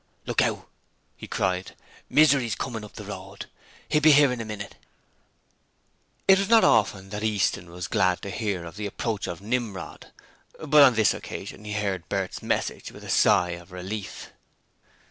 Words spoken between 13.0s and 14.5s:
a sigh of relief.